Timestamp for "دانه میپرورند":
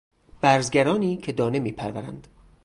1.31-2.27